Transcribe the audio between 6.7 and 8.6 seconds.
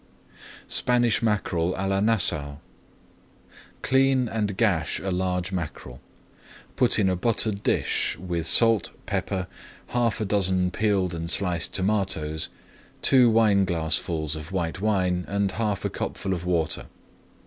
Put in a buttered dish with